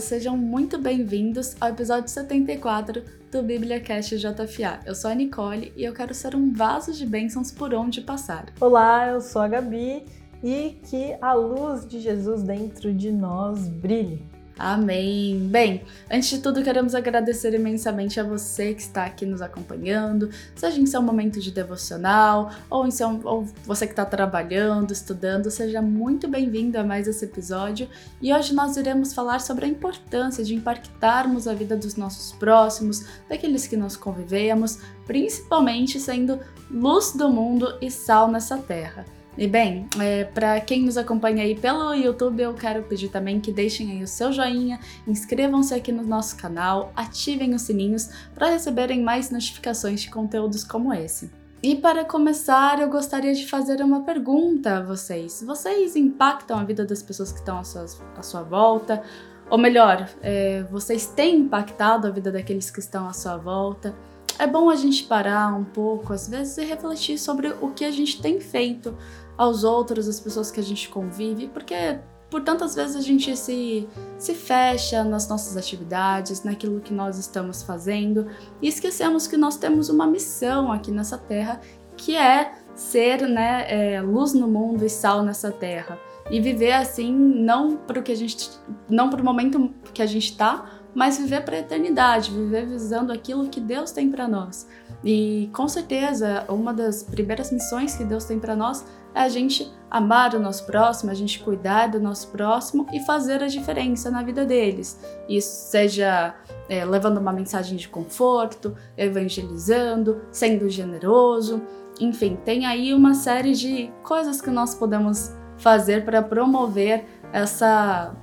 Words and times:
Sejam 0.00 0.36
muito 0.36 0.78
bem-vindos 0.78 1.56
ao 1.60 1.70
episódio 1.70 2.08
74 2.08 3.02
do 3.32 3.42
BíbliaCast 3.42 4.16
JFA. 4.16 4.80
Eu 4.86 4.94
sou 4.94 5.10
a 5.10 5.14
Nicole 5.14 5.72
e 5.76 5.84
eu 5.84 5.92
quero 5.92 6.14
ser 6.14 6.36
um 6.36 6.52
vaso 6.52 6.92
de 6.92 7.04
bênçãos 7.04 7.50
por 7.50 7.74
onde 7.74 8.00
passar. 8.00 8.46
Olá, 8.60 9.08
eu 9.08 9.20
sou 9.20 9.42
a 9.42 9.48
Gabi 9.48 10.04
e 10.42 10.78
que 10.88 11.16
a 11.20 11.32
luz 11.32 11.86
de 11.86 12.00
Jesus 12.00 12.42
dentro 12.42 12.94
de 12.94 13.10
nós 13.10 13.68
brilhe. 13.68 14.37
Amém. 14.58 15.46
Bem, 15.48 15.84
antes 16.10 16.30
de 16.30 16.40
tudo, 16.40 16.64
queremos 16.64 16.92
agradecer 16.92 17.54
imensamente 17.54 18.18
a 18.18 18.24
você 18.24 18.74
que 18.74 18.82
está 18.82 19.04
aqui 19.04 19.24
nos 19.24 19.40
acompanhando, 19.40 20.30
seja 20.56 20.80
em 20.80 20.86
seu 20.86 21.00
momento 21.00 21.38
de 21.40 21.52
devocional 21.52 22.50
ou 22.68 22.84
em 22.84 22.90
seu, 22.90 23.20
ou 23.22 23.46
você 23.64 23.86
que 23.86 23.92
está 23.92 24.04
trabalhando, 24.04 24.92
estudando, 24.92 25.48
seja 25.48 25.80
muito 25.80 26.26
bem-vindo 26.26 26.76
a 26.76 26.82
mais 26.82 27.06
esse 27.06 27.24
episódio. 27.24 27.88
E 28.20 28.34
hoje 28.34 28.52
nós 28.52 28.76
iremos 28.76 29.14
falar 29.14 29.40
sobre 29.40 29.64
a 29.64 29.68
importância 29.68 30.42
de 30.42 30.56
impactarmos 30.56 31.46
a 31.46 31.54
vida 31.54 31.76
dos 31.76 31.94
nossos 31.94 32.32
próximos, 32.32 33.04
daqueles 33.28 33.68
que 33.68 33.76
nós 33.76 33.96
convivemos, 33.96 34.80
principalmente 35.06 36.00
sendo 36.00 36.40
luz 36.68 37.12
do 37.12 37.28
mundo 37.28 37.78
e 37.80 37.90
sal 37.92 38.28
nessa 38.28 38.58
terra. 38.58 39.17
E 39.38 39.46
bem, 39.46 39.86
é, 40.00 40.24
para 40.24 40.60
quem 40.60 40.82
nos 40.82 40.98
acompanha 40.98 41.44
aí 41.44 41.54
pelo 41.54 41.94
YouTube, 41.94 42.42
eu 42.42 42.54
quero 42.54 42.82
pedir 42.82 43.08
também 43.08 43.38
que 43.38 43.52
deixem 43.52 43.92
aí 43.92 44.02
o 44.02 44.08
seu 44.08 44.32
joinha, 44.32 44.80
inscrevam-se 45.06 45.72
aqui 45.72 45.92
no 45.92 46.02
nosso 46.02 46.36
canal, 46.36 46.92
ativem 46.96 47.54
os 47.54 47.62
sininhos 47.62 48.10
para 48.34 48.48
receberem 48.48 49.00
mais 49.00 49.30
notificações 49.30 50.00
de 50.00 50.10
conteúdos 50.10 50.64
como 50.64 50.92
esse. 50.92 51.30
E 51.62 51.76
para 51.76 52.04
começar, 52.04 52.80
eu 52.80 52.88
gostaria 52.90 53.32
de 53.32 53.46
fazer 53.46 53.80
uma 53.80 54.02
pergunta 54.02 54.78
a 54.78 54.82
vocês. 54.82 55.40
Vocês 55.46 55.94
impactam 55.94 56.58
a 56.58 56.64
vida 56.64 56.84
das 56.84 57.00
pessoas 57.00 57.30
que 57.30 57.38
estão 57.38 57.60
à 57.60 57.64
sua, 57.64 57.86
à 58.16 58.22
sua 58.24 58.42
volta? 58.42 59.04
Ou 59.48 59.56
melhor, 59.56 60.08
é, 60.20 60.64
vocês 60.64 61.06
têm 61.06 61.36
impactado 61.36 62.08
a 62.08 62.10
vida 62.10 62.32
daqueles 62.32 62.72
que 62.72 62.80
estão 62.80 63.08
à 63.08 63.12
sua 63.12 63.36
volta? 63.36 63.94
É 64.36 64.46
bom 64.48 64.68
a 64.68 64.76
gente 64.76 65.04
parar 65.04 65.52
um 65.52 65.64
pouco, 65.64 66.12
às 66.12 66.28
vezes, 66.28 66.58
e 66.58 66.64
refletir 66.64 67.18
sobre 67.18 67.48
o 67.60 67.70
que 67.70 67.84
a 67.84 67.90
gente 67.90 68.20
tem 68.20 68.40
feito 68.40 68.96
aos 69.38 69.62
outros, 69.62 70.08
as 70.08 70.18
pessoas 70.18 70.50
que 70.50 70.58
a 70.58 70.62
gente 70.62 70.88
convive, 70.88 71.48
porque 71.48 72.00
por 72.28 72.42
tantas 72.42 72.74
vezes 72.74 72.96
a 72.96 73.00
gente 73.00 73.34
se, 73.36 73.88
se 74.18 74.34
fecha 74.34 75.02
nas 75.02 75.28
nossas 75.28 75.56
atividades, 75.56 76.44
naquilo 76.44 76.80
que 76.80 76.92
nós 76.92 77.18
estamos 77.18 77.62
fazendo 77.62 78.26
e 78.60 78.68
esquecemos 78.68 79.26
que 79.26 79.36
nós 79.36 79.56
temos 79.56 79.88
uma 79.88 80.06
missão 80.06 80.70
aqui 80.70 80.90
nessa 80.90 81.16
terra 81.16 81.60
que 81.96 82.16
é 82.16 82.52
ser 82.74 83.26
né, 83.28 83.66
é, 83.68 84.00
luz 84.02 84.32
no 84.32 84.46
mundo 84.46 84.84
e 84.84 84.90
sal 84.90 85.22
nessa 85.22 85.50
terra. 85.50 85.98
E 86.30 86.40
viver 86.40 86.72
assim 86.72 87.12
não 87.12 87.76
para 87.76 87.98
o 87.98 88.02
que 88.02 88.12
a 88.12 88.16
gente 88.16 88.50
não 88.88 89.08
para 89.08 89.22
o 89.22 89.24
momento 89.24 89.72
que 89.94 90.02
a 90.02 90.06
gente 90.06 90.30
está 90.30 90.78
mas 90.94 91.16
viver 91.16 91.42
para 91.42 91.56
a 91.56 91.60
eternidade 91.60 92.30
viver 92.30 92.66
visando 92.66 93.12
aquilo 93.12 93.48
que 93.48 93.60
Deus 93.60 93.90
tem 93.90 94.10
para 94.10 94.28
nós. 94.28 94.68
E 95.02 95.48
com 95.54 95.66
certeza 95.66 96.44
uma 96.48 96.74
das 96.74 97.02
primeiras 97.02 97.50
missões 97.50 97.96
que 97.96 98.04
Deus 98.04 98.24
tem 98.26 98.38
para 98.38 98.54
nós 98.54 98.84
é 99.18 99.22
a 99.22 99.28
gente 99.28 99.70
amar 99.90 100.34
o 100.34 100.38
nosso 100.38 100.64
próximo, 100.64 101.10
a 101.10 101.14
gente 101.14 101.40
cuidar 101.40 101.88
do 101.88 102.00
nosso 102.00 102.28
próximo 102.28 102.86
e 102.92 103.00
fazer 103.00 103.42
a 103.42 103.48
diferença 103.48 104.10
na 104.10 104.22
vida 104.22 104.44
deles. 104.44 105.00
Isso 105.28 105.70
seja 105.70 106.34
é, 106.68 106.84
levando 106.84 107.18
uma 107.18 107.32
mensagem 107.32 107.76
de 107.76 107.88
conforto, 107.88 108.76
evangelizando, 108.96 110.20
sendo 110.30 110.68
generoso, 110.68 111.62
enfim, 112.00 112.38
tem 112.44 112.64
aí 112.64 112.94
uma 112.94 113.12
série 113.14 113.54
de 113.54 113.90
coisas 114.04 114.40
que 114.40 114.50
nós 114.50 114.74
podemos 114.74 115.32
fazer 115.56 116.04
para 116.04 116.22
promover 116.22 117.04
essa 117.32 118.14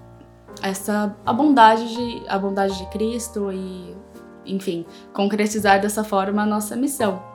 essa 0.61 1.13
a 1.25 1.34
bondade 1.34 1.94
de 1.94 2.23
a 2.29 2.39
bondade 2.39 2.78
de 2.78 2.85
Cristo 2.89 3.51
e 3.51 3.94
enfim, 4.45 4.85
concretizar 5.11 5.81
dessa 5.81 6.03
forma 6.03 6.44
a 6.44 6.45
nossa 6.45 6.75
missão. 6.75 7.34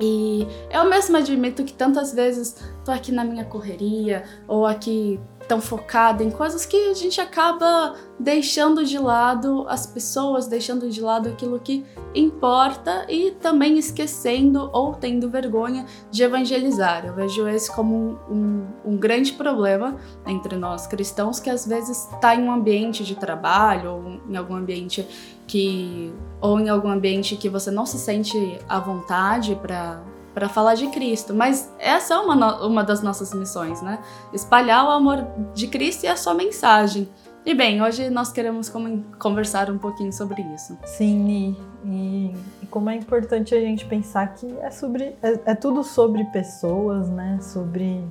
E 0.00 0.46
eu 0.70 0.84
mesma 0.88 1.18
admito 1.18 1.64
que 1.64 1.72
tantas 1.72 2.12
vezes 2.12 2.56
tô 2.84 2.90
aqui 2.90 3.10
na 3.10 3.24
minha 3.24 3.44
correria 3.44 4.24
ou 4.46 4.66
aqui 4.66 5.18
tão 5.46 5.60
focada 5.60 6.22
em 6.22 6.30
coisas 6.30 6.66
que 6.66 6.76
a 6.90 6.94
gente 6.94 7.20
acaba 7.20 7.94
deixando 8.18 8.84
de 8.84 8.98
lado 8.98 9.66
as 9.68 9.86
pessoas, 9.86 10.46
deixando 10.46 10.88
de 10.88 11.00
lado 11.00 11.28
aquilo 11.28 11.60
que 11.60 11.84
importa 12.14 13.06
e 13.08 13.32
também 13.32 13.78
esquecendo 13.78 14.70
ou 14.72 14.94
tendo 14.94 15.28
vergonha 15.28 15.86
de 16.10 16.22
evangelizar. 16.22 17.06
Eu 17.06 17.14
vejo 17.14 17.46
esse 17.48 17.70
como 17.70 17.94
um, 17.94 18.34
um, 18.34 18.66
um 18.84 18.96
grande 18.96 19.32
problema 19.32 19.96
entre 20.26 20.56
nós 20.56 20.86
cristãos 20.86 21.38
que 21.38 21.50
às 21.50 21.66
vezes 21.66 22.10
está 22.12 22.34
em 22.34 22.42
um 22.42 22.50
ambiente 22.50 23.04
de 23.04 23.14
trabalho 23.14 23.92
ou 23.92 24.20
em 24.28 24.36
algum 24.36 24.54
ambiente 24.54 25.06
que 25.46 26.12
ou 26.40 26.58
em 26.58 26.68
algum 26.68 26.88
ambiente 26.88 27.36
que 27.36 27.48
você 27.48 27.70
não 27.70 27.86
se 27.86 27.98
sente 27.98 28.58
à 28.68 28.80
vontade 28.80 29.54
para 29.56 30.02
para 30.36 30.50
falar 30.50 30.74
de 30.74 30.88
Cristo. 30.88 31.32
Mas 31.32 31.72
essa 31.78 32.12
é 32.12 32.18
uma, 32.18 32.66
uma 32.66 32.84
das 32.84 33.02
nossas 33.02 33.32
missões, 33.32 33.80
né? 33.80 33.98
Espalhar 34.34 34.84
o 34.84 34.90
amor 34.90 35.26
de 35.54 35.66
Cristo 35.66 36.04
e 36.04 36.08
a 36.08 36.14
sua 36.14 36.34
mensagem. 36.34 37.08
E 37.42 37.54
bem, 37.54 37.80
hoje 37.80 38.10
nós 38.10 38.30
queremos 38.30 38.70
conversar 39.18 39.70
um 39.70 39.78
pouquinho 39.78 40.12
sobre 40.12 40.42
isso. 40.54 40.76
Sim, 40.84 41.56
e, 41.86 42.34
e 42.62 42.66
como 42.66 42.90
é 42.90 42.96
importante 42.96 43.54
a 43.54 43.60
gente 43.60 43.86
pensar 43.86 44.34
que 44.34 44.54
é 44.58 44.70
sobre 44.70 45.16
é, 45.22 45.40
é 45.46 45.54
tudo 45.54 45.82
sobre 45.82 46.22
pessoas, 46.24 47.08
né? 47.08 47.38
Sobre 47.40 48.04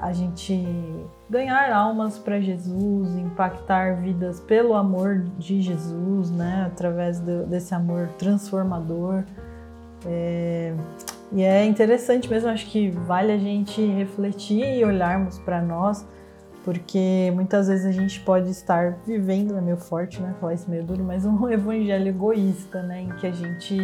a 0.00 0.14
gente 0.14 0.66
ganhar 1.28 1.70
almas 1.70 2.18
para 2.18 2.40
Jesus, 2.40 3.14
impactar 3.16 4.00
vidas 4.00 4.40
pelo 4.40 4.72
amor 4.72 5.26
de 5.36 5.60
Jesus, 5.60 6.30
né? 6.30 6.64
Através 6.72 7.20
do, 7.20 7.44
desse 7.44 7.74
amor 7.74 8.08
transformador. 8.16 9.24
É, 10.06 10.74
e 11.32 11.42
é 11.42 11.64
interessante 11.64 12.28
mesmo, 12.30 12.48
acho 12.48 12.66
que 12.66 12.90
vale 12.90 13.32
a 13.32 13.38
gente 13.38 13.84
refletir 13.84 14.78
e 14.78 14.84
olharmos 14.84 15.38
para 15.38 15.60
nós, 15.60 16.06
porque 16.64 17.30
muitas 17.34 17.68
vezes 17.68 17.84
a 17.86 17.92
gente 17.92 18.20
pode 18.20 18.50
estar 18.50 18.98
vivendo, 19.06 19.56
é 19.56 19.60
meio 19.60 19.76
forte, 19.76 20.20
né? 20.20 20.34
Falar 20.40 20.54
isso 20.54 20.70
meio 20.70 20.84
duro, 20.84 21.04
mas 21.04 21.26
um 21.26 21.48
evangelho 21.50 22.08
egoísta, 22.08 22.82
né? 22.82 23.02
Em 23.02 23.08
que 23.16 23.26
a 23.26 23.32
gente, 23.32 23.78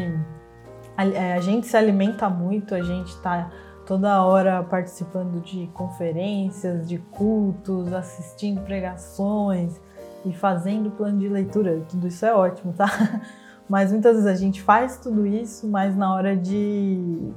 a, 0.97 1.07
é, 1.07 1.35
a 1.35 1.41
gente 1.41 1.67
se 1.67 1.77
alimenta 1.77 2.29
muito, 2.29 2.75
a 2.75 2.83
gente 2.83 3.09
está 3.09 3.51
toda 3.85 4.25
hora 4.25 4.63
participando 4.63 5.41
de 5.43 5.67
conferências, 5.75 6.89
de 6.89 6.99
cultos, 6.99 7.93
assistindo 7.93 8.61
pregações 8.63 9.81
e 10.25 10.33
fazendo 10.33 10.91
plano 10.91 11.19
de 11.19 11.29
leitura. 11.29 11.83
Tudo 11.89 12.07
isso 12.07 12.25
é 12.25 12.33
ótimo, 12.33 12.73
tá? 12.73 12.87
Mas 13.71 13.93
muitas 13.93 14.15
vezes 14.17 14.27
a 14.27 14.35
gente 14.35 14.61
faz 14.61 14.99
tudo 14.99 15.25
isso, 15.25 15.69
mas 15.69 15.97
na 15.97 16.13
hora 16.13 16.37
de, 16.37 17.33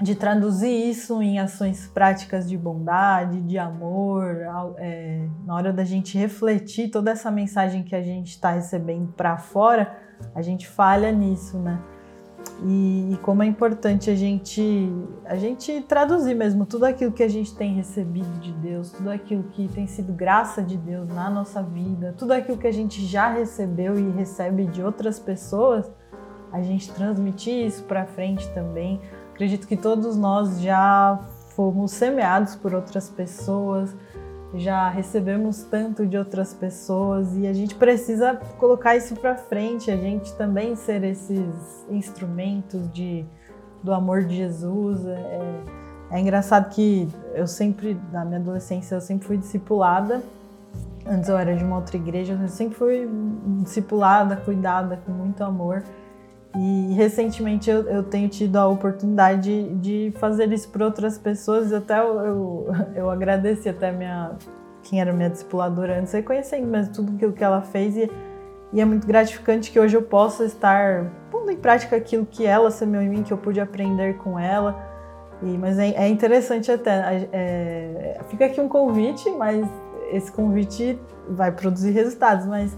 de 0.00 0.14
traduzir 0.14 0.72
isso 0.88 1.20
em 1.20 1.38
ações 1.38 1.86
práticas 1.86 2.48
de 2.48 2.56
bondade, 2.56 3.42
de 3.42 3.58
amor, 3.58 4.24
é, 4.78 5.28
na 5.44 5.54
hora 5.54 5.70
da 5.70 5.84
gente 5.84 6.16
refletir 6.16 6.88
toda 6.88 7.10
essa 7.10 7.30
mensagem 7.30 7.82
que 7.82 7.94
a 7.94 8.00
gente 8.00 8.28
está 8.28 8.52
recebendo 8.52 9.12
para 9.12 9.36
fora, 9.36 9.94
a 10.34 10.40
gente 10.40 10.66
falha 10.66 11.12
nisso, 11.12 11.58
né? 11.58 11.78
E, 12.64 13.12
e, 13.12 13.16
como 13.22 13.42
é 13.42 13.46
importante 13.46 14.08
a 14.08 14.14
gente 14.14 14.88
a 15.24 15.36
gente 15.36 15.80
traduzir 15.82 16.34
mesmo 16.34 16.64
tudo 16.64 16.84
aquilo 16.84 17.10
que 17.10 17.22
a 17.22 17.28
gente 17.28 17.54
tem 17.54 17.74
recebido 17.74 18.38
de 18.40 18.52
Deus, 18.52 18.92
tudo 18.92 19.10
aquilo 19.10 19.42
que 19.44 19.66
tem 19.68 19.86
sido 19.86 20.12
graça 20.12 20.62
de 20.62 20.76
Deus 20.76 21.08
na 21.08 21.28
nossa 21.28 21.62
vida, 21.62 22.14
tudo 22.16 22.32
aquilo 22.32 22.56
que 22.58 22.66
a 22.66 22.72
gente 22.72 23.04
já 23.04 23.28
recebeu 23.32 23.98
e 23.98 24.10
recebe 24.10 24.66
de 24.66 24.82
outras 24.82 25.18
pessoas, 25.18 25.90
a 26.52 26.62
gente 26.62 26.92
transmitir 26.92 27.66
isso 27.66 27.82
para 27.84 28.06
frente 28.06 28.46
também. 28.50 29.00
Acredito 29.32 29.66
que 29.66 29.76
todos 29.76 30.16
nós 30.16 30.60
já 30.60 31.18
fomos 31.56 31.90
semeados 31.92 32.54
por 32.54 32.74
outras 32.74 33.08
pessoas, 33.08 33.94
já 34.54 34.88
recebemos 34.88 35.62
tanto 35.62 36.06
de 36.06 36.16
outras 36.16 36.52
pessoas 36.52 37.36
e 37.36 37.46
a 37.46 37.52
gente 37.52 37.74
precisa 37.74 38.36
colocar 38.58 38.96
isso 38.96 39.14
para 39.16 39.34
frente, 39.34 39.90
a 39.90 39.96
gente 39.96 40.34
também 40.34 40.76
ser 40.76 41.02
esses 41.04 41.86
instrumentos 41.90 42.90
de, 42.92 43.24
do 43.82 43.92
amor 43.92 44.24
de 44.24 44.36
Jesus. 44.36 45.06
É, 45.06 45.60
é 46.10 46.20
engraçado 46.20 46.68
que 46.68 47.08
eu 47.34 47.46
sempre, 47.46 47.98
na 48.12 48.24
minha 48.24 48.38
adolescência, 48.38 48.94
eu 48.94 49.00
sempre 49.00 49.26
fui 49.26 49.38
discipulada. 49.38 50.22
Antes 51.06 51.28
eu 51.28 51.36
era 51.36 51.56
de 51.56 51.64
uma 51.64 51.76
outra 51.76 51.96
igreja, 51.96 52.38
eu 52.40 52.48
sempre 52.48 52.76
fui 52.76 53.08
discipulada, 53.62 54.36
cuidada 54.36 55.00
com 55.04 55.12
muito 55.12 55.42
amor. 55.42 55.82
E 56.54 56.92
recentemente 56.94 57.70
eu, 57.70 57.88
eu, 57.88 58.02
tenho 58.02 58.28
tido 58.28 58.56
a 58.56 58.66
oportunidade 58.66 59.70
de, 59.76 60.12
fazer 60.18 60.52
isso 60.52 60.68
para 60.68 60.84
outras 60.84 61.16
pessoas. 61.16 61.72
Até 61.72 61.98
eu, 61.98 62.20
eu, 62.20 62.66
eu 62.94 63.10
agradeci 63.10 63.68
até 63.68 63.90
minha 63.90 64.32
quem 64.82 65.00
era 65.00 65.12
minha 65.12 65.30
discipuladora 65.30 66.00
antes, 66.00 66.12
reconhecendo 66.12 66.66
mesmo 66.66 66.92
tudo 66.92 67.14
aquilo 67.14 67.32
que 67.32 67.44
ela 67.44 67.62
fez 67.62 67.96
e, 67.96 68.10
e 68.72 68.80
é 68.80 68.84
muito 68.84 69.06
gratificante 69.06 69.70
que 69.70 69.78
hoje 69.78 69.96
eu 69.96 70.02
possa 70.02 70.44
estar 70.44 71.06
pondo 71.30 71.50
em 71.50 71.56
prática 71.56 71.96
aquilo 71.96 72.26
que 72.26 72.44
ela 72.44 72.70
semeou 72.70 73.02
em 73.02 73.08
mim, 73.08 73.22
que 73.22 73.32
eu 73.32 73.38
pude 73.38 73.60
aprender 73.60 74.18
com 74.18 74.38
ela. 74.38 74.76
E, 75.42 75.58
mas 75.58 75.78
é, 75.78 75.90
é 75.90 76.08
interessante 76.08 76.70
até. 76.70 77.28
É, 77.32 78.20
fica 78.28 78.46
aqui 78.46 78.60
um 78.60 78.68
convite, 78.68 79.30
mas 79.30 79.66
esse 80.10 80.30
convite 80.30 80.98
vai 81.28 81.50
produzir 81.52 81.90
resultados, 81.90 82.46
mas 82.46 82.76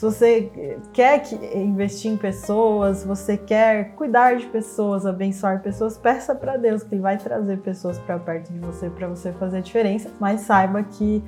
se 0.00 0.06
você 0.06 0.50
quer 0.94 1.22
investir 1.54 2.10
em 2.10 2.16
pessoas, 2.16 3.04
você 3.04 3.36
quer 3.36 3.90
cuidar 3.96 4.34
de 4.34 4.46
pessoas, 4.46 5.04
abençoar 5.04 5.60
pessoas, 5.60 5.98
peça 5.98 6.34
para 6.34 6.56
Deus 6.56 6.82
que 6.82 6.94
Ele 6.94 7.02
vai 7.02 7.18
trazer 7.18 7.58
pessoas 7.58 7.98
para 7.98 8.18
perto 8.18 8.50
de 8.50 8.58
você 8.60 8.88
para 8.88 9.06
você 9.08 9.30
fazer 9.32 9.58
a 9.58 9.60
diferença. 9.60 10.10
Mas 10.18 10.40
saiba 10.40 10.82
que 10.82 11.22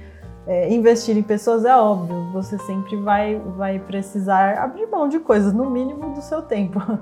é, 0.47 0.73
investir 0.73 1.19
em 1.19 1.23
pessoas 1.23 1.67
é 1.67 1.77
óbvio, 1.77 2.33
você 2.33 2.57
sempre 2.61 2.97
vai, 2.97 3.39
vai 3.59 3.79
precisar 3.79 4.57
abrir 4.57 4.87
mão 4.87 5.07
de 5.07 5.21
coisas, 5.21 5.53
no 5.53 5.71
mínimo 5.71 6.15
do 6.15 6.23
seu 6.23 6.41
tempo. 6.41 6.81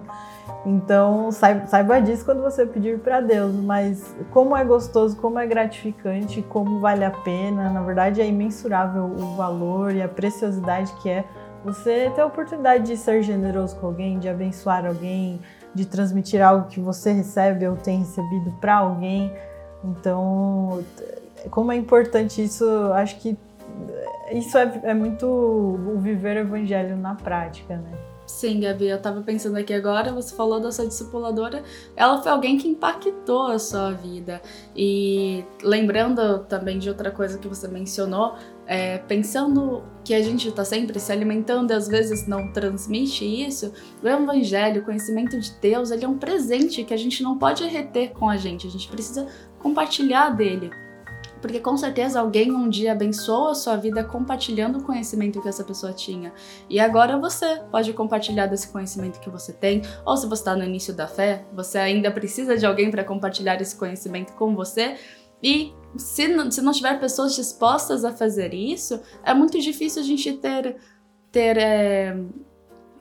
Então, 0.67 1.33
saiba, 1.33 1.67
saiba 1.67 2.03
disso 2.03 2.23
quando 2.23 2.43
você 2.43 2.67
pedir 2.67 2.99
para 2.99 3.23
Deus, 3.23 3.55
mas 3.55 4.15
como 4.31 4.55
é 4.55 4.63
gostoso, 4.63 5.17
como 5.17 5.39
é 5.39 5.47
gratificante, 5.47 6.43
como 6.43 6.81
vale 6.81 7.03
a 7.03 7.11
pena, 7.11 7.71
na 7.71 7.81
verdade 7.81 8.21
é 8.21 8.27
imensurável 8.27 9.05
o 9.05 9.37
valor 9.37 9.95
e 9.95 10.03
a 10.03 10.09
preciosidade 10.09 10.93
que 11.01 11.09
é 11.09 11.25
você 11.65 12.11
ter 12.15 12.21
a 12.21 12.27
oportunidade 12.27 12.85
de 12.85 12.97
ser 12.97 13.23
generoso 13.23 13.77
com 13.77 13.87
alguém, 13.87 14.19
de 14.19 14.29
abençoar 14.29 14.87
alguém, 14.87 15.41
de 15.75 15.87
transmitir 15.87 16.43
algo 16.43 16.69
que 16.69 16.81
você 16.81 17.13
recebe 17.13 17.67
ou 17.67 17.77
tem 17.77 18.01
recebido 18.01 18.51
para 18.61 18.77
alguém. 18.77 19.33
Então, 19.85 20.83
como 21.51 21.73
é 21.73 21.77
importante 21.77 22.43
isso, 22.43 22.65
acho 22.95 23.19
que 23.19 23.37
isso 24.33 24.57
é, 24.57 24.81
é 24.85 24.95
muito 24.95 25.27
o 25.27 25.99
viver 25.99 26.37
o 26.37 26.41
evangelho 26.41 26.97
na 26.97 27.15
prática, 27.15 27.77
né? 27.77 27.91
Sim, 28.27 28.61
Gabi, 28.61 28.87
eu 28.87 29.03
tava 29.03 29.23
pensando 29.23 29.57
aqui 29.57 29.75
agora, 29.75 30.13
você 30.13 30.35
falou 30.37 30.61
da 30.61 30.71
sua 30.71 30.87
discipuladora, 30.87 31.65
ela 31.97 32.23
foi 32.23 32.31
alguém 32.31 32.57
que 32.57 32.69
impactou 32.69 33.49
a 33.49 33.59
sua 33.59 33.91
vida. 33.91 34.41
E 34.75 35.45
lembrando 35.65 36.39
também 36.45 36.79
de 36.79 36.89
outra 36.89 37.11
coisa 37.11 37.39
que 37.39 37.49
você 37.49 37.67
mencionou, 37.67 38.37
é, 38.71 38.99
pensando 38.99 39.83
que 40.05 40.15
a 40.15 40.23
gente 40.23 40.47
está 40.47 40.65
sempre 40.65 41.01
se 41.01 41.11
alimentando 41.11 41.73
e 41.73 41.75
às 41.75 41.89
vezes 41.89 42.29
não 42.29 42.53
transmite 42.53 43.25
isso, 43.25 43.73
o 44.01 44.07
evangelho, 44.07 44.81
o 44.81 44.85
conhecimento 44.85 45.41
de 45.41 45.51
Deus, 45.61 45.91
ele 45.91 46.05
é 46.05 46.09
um 46.09 46.17
presente 46.17 46.85
que 46.85 46.95
a 46.95 46.97
gente 46.97 47.21
não 47.21 47.37
pode 47.37 47.65
reter 47.65 48.13
com 48.13 48.31
a 48.31 48.37
gente, 48.37 48.69
a 48.69 48.71
gente 48.71 48.87
precisa 48.87 49.27
compartilhar 49.59 50.31
dele. 50.31 50.71
Porque 51.43 51.59
com 51.59 51.77
certeza 51.77 52.21
alguém 52.21 52.53
um 52.53 52.69
dia 52.69 52.93
abençoou 52.93 53.49
a 53.49 53.55
sua 53.57 53.75
vida 53.75 54.05
compartilhando 54.05 54.79
o 54.79 54.85
conhecimento 54.85 55.41
que 55.41 55.49
essa 55.49 55.65
pessoa 55.65 55.93
tinha. 55.93 56.33
E 56.69 56.79
agora 56.79 57.19
você 57.19 57.63
pode 57.73 57.93
compartilhar 57.93 58.47
desse 58.47 58.69
conhecimento 58.69 59.19
que 59.19 59.31
você 59.31 59.53
tem. 59.53 59.83
Ou 60.05 60.17
se 60.17 60.27
você 60.27 60.43
está 60.43 60.55
no 60.55 60.63
início 60.63 60.95
da 60.95 61.09
fé, 61.09 61.45
você 61.53 61.79
ainda 61.79 62.11
precisa 62.11 62.57
de 62.57 62.67
alguém 62.67 62.91
para 62.91 63.03
compartilhar 63.03 63.61
esse 63.61 63.75
conhecimento 63.75 64.35
com 64.35 64.55
você. 64.55 64.97
E 65.43 65.73
se 65.97 66.29
não, 66.29 66.51
se 66.51 66.61
não 66.63 66.73
tiver 66.73 66.99
pessoas 67.01 67.35
dispostas 67.35 68.05
a 68.05 68.13
fazer 68.13 68.55
isso, 68.55 69.01
é 69.25 69.35
muito 69.35 69.59
difícil 69.59 70.03
a 70.03 70.05
gente 70.05 70.33
ter, 70.35 70.77
ter, 71.33 71.57
é, 71.57 72.17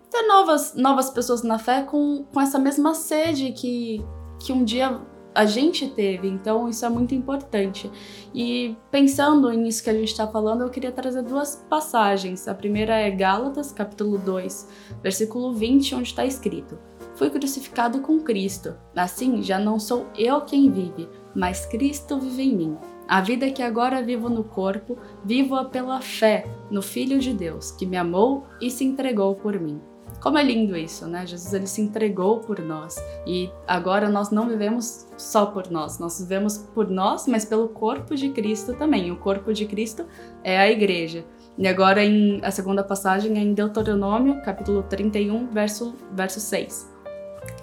ter 0.09 0.21
novas, 0.27 0.74
novas 0.75 1.09
pessoas 1.09 1.44
na 1.44 1.59
fé 1.59 1.83
com, 1.83 2.25
com 2.33 2.41
essa 2.41 2.57
mesma 2.57 2.94
sede 2.95 3.51
que, 3.51 4.03
que 4.39 4.51
um 4.51 4.63
dia 4.63 5.00
a 5.33 5.45
gente 5.45 5.88
teve, 5.88 6.27
então 6.27 6.68
isso 6.68 6.86
é 6.86 6.89
muito 6.89 7.13
importante. 7.13 7.89
E 8.33 8.75
pensando 8.89 9.50
nisso 9.51 9.83
que 9.83 9.89
a 9.89 9.94
gente 9.94 10.09
está 10.09 10.27
falando, 10.27 10.63
eu 10.63 10.69
queria 10.69 10.91
trazer 10.91 11.21
duas 11.21 11.56
passagens. 11.69 12.47
A 12.47 12.53
primeira 12.53 12.95
é 12.95 13.09
Gálatas, 13.12 13.71
capítulo 13.71 14.18
2, 14.18 14.68
versículo 15.03 15.53
20, 15.53 15.95
onde 15.95 16.09
está 16.09 16.25
escrito: 16.25 16.77
Fui 17.15 17.30
crucificado 17.30 18.01
com 18.01 18.19
Cristo, 18.19 18.75
assim 18.95 19.41
já 19.41 19.59
não 19.59 19.80
sou 19.80 20.07
eu 20.18 20.41
quem 20.41 20.69
vive, 20.71 21.07
mas 21.39 21.65
Cristo 21.65 22.19
vive 22.19 22.44
em 22.44 22.53
mim. 22.53 22.77
A 23.07 23.21
vida 23.21 23.50
que 23.50 23.63
agora 23.63 24.03
vivo 24.03 24.27
no 24.30 24.44
corpo, 24.44 24.97
vivo-a 25.24 25.63
pela 25.63 26.01
fé 26.01 26.45
no 26.69 26.81
Filho 26.81 27.18
de 27.18 27.33
Deus, 27.33 27.71
que 27.71 27.86
me 27.86 27.95
amou 27.95 28.44
e 28.62 28.69
se 28.69 28.83
entregou 28.83 29.33
por 29.36 29.57
mim. 29.57 29.80
Como 30.19 30.38
é 30.38 30.44
lindo 30.44 30.75
isso, 30.75 31.07
né? 31.07 31.25
Jesus 31.25 31.53
ele 31.53 31.65
se 31.65 31.81
entregou 31.81 32.39
por 32.39 32.59
nós 32.59 32.97
e 33.25 33.50
agora 33.65 34.09
nós 34.09 34.31
não 34.31 34.50
vivemos 34.50 35.07
só 35.15 35.45
por 35.45 35.71
nós, 35.71 35.97
nós 35.97 36.19
vivemos 36.19 36.57
por 36.57 36.89
nós, 36.89 37.25
mas 37.25 37.45
pelo 37.45 37.69
corpo 37.69 38.15
de 38.15 38.30
Cristo 38.31 38.74
também. 38.74 39.09
O 39.09 39.15
corpo 39.15 39.53
de 39.53 39.65
Cristo 39.65 40.06
é 40.44 40.59
a 40.59 40.69
igreja. 40.69 41.24
E 41.57 41.69
agora 41.69 42.03
em 42.03 42.44
a 42.44 42.51
segunda 42.51 42.83
passagem 42.83 43.38
é 43.38 43.41
em 43.41 43.53
Deuteronômio, 43.53 44.41
capítulo 44.41 44.83
31, 44.83 45.47
verso 45.47 45.95
verso 46.12 46.41
6. 46.41 46.94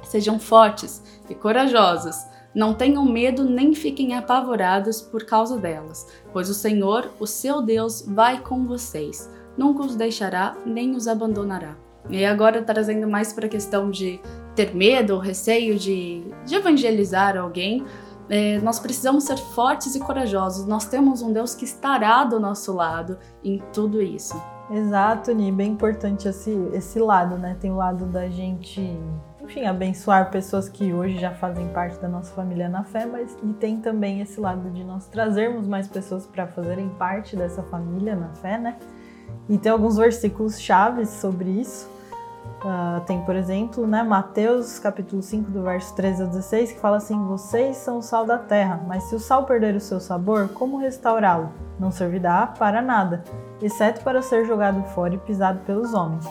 Sejam 0.03 0.39
fortes 0.39 1.03
e 1.29 1.35
corajosos. 1.35 2.36
Não 2.57 2.73
tenham 2.73 3.05
medo 3.05 3.45
nem 3.45 3.75
fiquem 3.75 4.15
apavorados 4.15 5.03
por 5.03 5.25
causa 5.25 5.59
delas, 5.59 6.07
pois 6.33 6.49
o 6.49 6.55
Senhor, 6.55 7.11
o 7.21 7.27
seu 7.27 7.61
Deus, 7.61 8.01
vai 8.09 8.41
com 8.41 8.67
vocês. 8.67 9.31
Nunca 9.59 9.83
os 9.83 9.95
deixará 9.95 10.57
nem 10.65 10.97
os 10.97 11.07
abandonará. 11.07 11.77
E 12.09 12.25
agora 12.25 12.63
trazendo 12.63 13.07
mais 13.07 13.31
para 13.31 13.45
a 13.45 13.51
questão 13.51 13.91
de 13.91 14.19
ter 14.55 14.75
medo 14.75 15.13
ou 15.13 15.21
receio 15.21 15.79
de, 15.79 16.25
de 16.47 16.55
evangelizar 16.55 17.37
alguém, 17.37 17.85
é, 18.31 18.59
nós 18.61 18.79
precisamos 18.79 19.25
ser 19.25 19.37
fortes 19.37 19.95
e 19.95 20.01
corajosos. 20.01 20.67
Nós 20.67 20.87
temos 20.87 21.21
um 21.21 21.35
Deus 21.35 21.55
que 21.55 21.67
estará 21.67 22.25
do 22.25 22.41
nosso 22.41 22.73
lado 22.73 23.19
em 23.45 23.63
tudo 23.71 24.01
isso. 24.01 24.35
Exato, 24.71 25.33
Ni, 25.35 25.53
bem 25.53 25.73
importante 25.73 26.27
esse, 26.27 26.51
esse 26.73 26.99
lado, 26.99 27.37
né? 27.37 27.55
Tem 27.61 27.71
o 27.71 27.77
lado 27.77 28.07
da 28.07 28.31
gente, 28.31 28.99
enfim, 29.47 29.65
abençoar 29.65 30.29
pessoas 30.31 30.69
que 30.69 30.93
hoje 30.93 31.19
já 31.19 31.31
fazem 31.31 31.69
parte 31.69 31.99
da 32.01 32.09
nossa 32.09 32.35
família 32.35 32.69
na 32.69 32.83
fé, 32.83 33.07
mas 33.07 33.37
e 33.45 33.53
tem 33.55 33.81
também 33.81 34.21
esse 34.21 34.41
lado 34.41 34.69
de 34.71 34.83
nós 34.83 35.07
trazermos 35.07 35.69
mais 35.69 35.87
pessoas 35.87 36.27
para 36.27 36.49
fazerem 36.49 36.89
parte 36.91 37.37
dessa 37.37 37.63
família 37.63 38.17
na 38.17 38.31
fé, 38.35 38.59
né? 38.59 38.77
E 39.49 39.57
tem 39.57 39.71
alguns 39.71 39.97
versículos 39.97 40.61
chaves 40.61 41.09
sobre 41.11 41.49
isso. 41.49 41.89
Uh, 42.65 43.01
tem, 43.07 43.23
por 43.23 43.37
exemplo, 43.37 43.87
né, 43.87 44.03
Mateus 44.03 44.81
capítulo 44.81 45.23
5, 45.23 45.49
do 45.53 45.63
verso 45.63 45.95
13 45.95 46.25
a 46.25 46.27
16, 46.27 46.73
que 46.73 46.81
fala 46.81 46.97
assim: 46.97 47.17
Vocês 47.27 47.77
são 47.77 47.99
o 47.99 48.03
sal 48.03 48.27
da 48.27 48.39
terra, 48.39 48.83
mas 48.89 49.05
se 49.05 49.15
o 49.15 49.21
sal 49.21 49.45
perder 49.45 49.77
o 49.77 49.81
seu 49.81 50.01
sabor, 50.01 50.49
como 50.49 50.77
restaurá-lo? 50.77 51.51
Não 51.79 51.93
servirá 51.93 52.49
para 52.49 52.83
nada, 52.83 53.23
exceto 53.63 54.03
para 54.03 54.23
ser 54.23 54.45
jogado 54.45 54.83
fora 54.89 55.15
e 55.15 55.19
pisado 55.19 55.61
pelos 55.61 55.95
homens. 55.95 56.27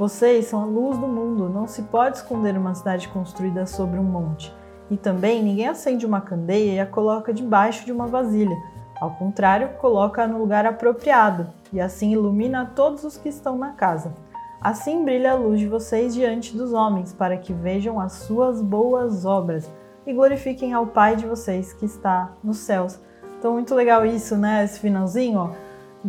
Vocês 0.00 0.46
são 0.46 0.62
a 0.62 0.64
luz 0.64 0.96
do 0.96 1.06
mundo, 1.06 1.50
não 1.50 1.66
se 1.66 1.82
pode 1.82 2.16
esconder 2.16 2.56
uma 2.56 2.74
cidade 2.74 3.06
construída 3.08 3.66
sobre 3.66 3.98
um 3.98 4.02
monte. 4.02 4.50
E 4.90 4.96
também 4.96 5.42
ninguém 5.42 5.68
acende 5.68 6.06
uma 6.06 6.22
candeia 6.22 6.72
e 6.72 6.80
a 6.80 6.86
coloca 6.86 7.34
debaixo 7.34 7.84
de 7.84 7.92
uma 7.92 8.06
vasilha. 8.06 8.56
Ao 8.98 9.10
contrário, 9.10 9.76
coloca-a 9.78 10.26
no 10.26 10.38
lugar 10.38 10.64
apropriado, 10.64 11.48
e 11.70 11.78
assim 11.82 12.12
ilumina 12.12 12.72
todos 12.74 13.04
os 13.04 13.18
que 13.18 13.28
estão 13.28 13.58
na 13.58 13.72
casa. 13.72 14.14
Assim 14.58 15.04
brilha 15.04 15.32
a 15.32 15.34
luz 15.34 15.60
de 15.60 15.68
vocês 15.68 16.14
diante 16.14 16.56
dos 16.56 16.72
homens, 16.72 17.12
para 17.12 17.36
que 17.36 17.52
vejam 17.52 18.00
as 18.00 18.12
suas 18.12 18.62
boas 18.62 19.26
obras 19.26 19.70
e 20.06 20.14
glorifiquem 20.14 20.72
ao 20.72 20.86
Pai 20.86 21.14
de 21.14 21.26
vocês 21.26 21.74
que 21.74 21.84
está 21.84 22.32
nos 22.42 22.56
céus. 22.56 22.98
Então, 23.38 23.52
muito 23.52 23.74
legal 23.74 24.06
isso, 24.06 24.34
né? 24.34 24.64
Esse 24.64 24.80
finalzinho, 24.80 25.40
ó. 25.40 25.50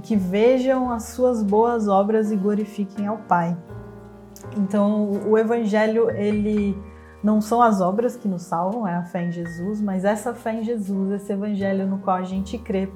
Que 0.02 0.16
vejam 0.16 0.90
as 0.90 1.04
suas 1.10 1.44
boas 1.44 1.90
obras 1.90 2.32
e 2.32 2.38
glorifiquem 2.38 3.06
ao 3.06 3.18
Pai. 3.18 3.54
Então, 4.58 5.12
o 5.28 5.38
Evangelho, 5.38 6.10
ele 6.12 6.78
não 7.24 7.40
são 7.40 7.62
as 7.62 7.82
obras 7.82 8.16
que 8.16 8.28
nos 8.28 8.44
salvam, 8.44 8.88
é 8.88 8.96
a 8.96 9.04
fé 9.04 9.24
em 9.24 9.32
Jesus, 9.32 9.82
mas 9.82 10.04
essa 10.04 10.34
fé 10.34 10.54
em 10.54 10.64
Jesus, 10.64 11.12
esse 11.12 11.32
Evangelho 11.32 11.86
no 11.86 12.00
qual 12.00 12.18
a 12.18 12.24
gente 12.24 12.58
crê, 12.58 12.90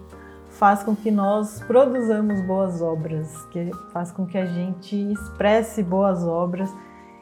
faz 0.49 0.83
com 0.83 0.95
que 0.95 1.11
nós 1.11 1.61
produzamos 1.61 2.41
boas 2.41 2.81
obras, 2.81 3.45
que 3.51 3.71
faz 3.91 4.11
com 4.11 4.25
que 4.25 4.37
a 4.37 4.45
gente 4.45 4.95
expresse 5.11 5.83
boas 5.83 6.25
obras 6.25 6.73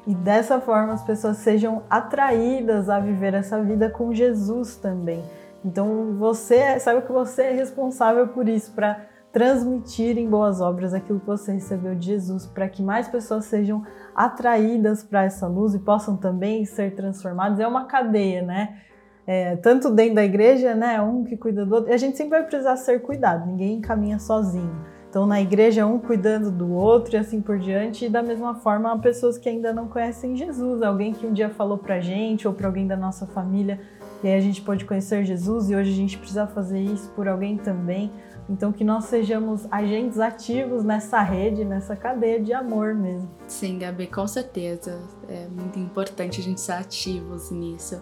e 0.05 0.13
dessa 0.13 0.59
forma 0.59 0.93
as 0.93 1.03
pessoas 1.03 1.37
sejam 1.37 1.83
atraídas 1.89 2.89
a 2.89 2.99
viver 2.99 3.33
essa 3.33 3.61
vida 3.61 3.89
com 3.89 4.13
Jesus 4.13 4.75
também. 4.75 5.23
Então 5.63 6.15
você 6.17 6.79
sabe 6.79 7.01
que 7.01 7.11
você 7.11 7.43
é 7.43 7.51
responsável 7.51 8.27
por 8.27 8.47
isso, 8.47 8.71
para 8.73 9.01
transmitir 9.33 10.17
em 10.17 10.29
boas 10.29 10.61
obras 10.61 10.93
aquilo 10.93 11.19
que 11.19 11.27
você 11.27 11.51
recebeu 11.51 11.95
de 11.95 12.05
Jesus, 12.05 12.45
para 12.45 12.69
que 12.69 12.81
mais 12.81 13.09
pessoas 13.09 13.45
sejam 13.45 13.83
atraídas 14.15 15.03
para 15.03 15.25
essa 15.25 15.47
luz 15.47 15.73
e 15.73 15.79
possam 15.79 16.15
também 16.15 16.63
ser 16.63 16.95
transformadas. 16.95 17.59
É 17.59 17.67
uma 17.67 17.85
cadeia, 17.85 18.41
né? 18.41 18.77
é, 19.25 19.55
tanto 19.57 19.89
dentro 19.89 20.15
da 20.15 20.23
igreja, 20.23 20.75
né, 20.75 21.01
um 21.01 21.23
que 21.23 21.37
cuida 21.37 21.65
do 21.65 21.75
outro, 21.75 21.91
e 21.91 21.93
a 21.93 21.97
gente 21.97 22.17
sempre 22.17 22.31
vai 22.31 22.43
precisar 22.43 22.75
ser 22.77 23.01
cuidado, 23.01 23.47
ninguém 23.47 23.79
caminha 23.79 24.19
sozinho. 24.19 24.75
Então, 25.09 25.27
na 25.27 25.39
igreja, 25.39 25.85
um 25.85 25.99
cuidando 25.99 26.51
do 26.51 26.73
outro 26.73 27.15
e 27.15 27.17
assim 27.17 27.39
por 27.39 27.59
diante, 27.59 28.05
e 28.05 28.09
da 28.09 28.23
mesma 28.23 28.55
forma, 28.55 28.91
há 28.91 28.97
pessoas 28.97 29.37
que 29.37 29.47
ainda 29.47 29.71
não 29.71 29.87
conhecem 29.87 30.35
Jesus, 30.35 30.81
alguém 30.81 31.13
que 31.13 31.25
um 31.25 31.31
dia 31.31 31.49
falou 31.49 31.77
pra 31.77 31.99
gente 31.99 32.47
ou 32.47 32.53
para 32.53 32.67
alguém 32.67 32.87
da 32.87 32.97
nossa 32.97 33.27
família, 33.27 33.79
e 34.23 34.27
aí 34.27 34.37
a 34.37 34.41
gente 34.41 34.61
pode 34.61 34.85
conhecer 34.85 35.25
Jesus, 35.25 35.69
e 35.69 35.75
hoje 35.75 35.91
a 35.91 35.95
gente 35.95 36.17
precisa 36.17 36.47
fazer 36.47 36.79
isso 36.79 37.09
por 37.09 37.27
alguém 37.27 37.57
também. 37.57 38.11
Então, 38.49 38.73
que 38.73 38.83
nós 38.83 39.05
sejamos 39.05 39.65
agentes 39.71 40.19
ativos 40.19 40.83
nessa 40.83 41.21
rede, 41.21 41.63
nessa 41.63 41.95
cadeia 41.95 42.41
de 42.41 42.51
amor 42.53 42.93
mesmo. 42.93 43.29
Sim, 43.47 43.79
Gabi, 43.79 44.07
com 44.07 44.27
certeza. 44.27 44.99
É 45.29 45.47
muito 45.47 45.79
importante 45.79 46.41
a 46.41 46.43
gente 46.43 46.59
ser 46.59 46.73
ativos 46.73 47.51
nisso. 47.51 48.01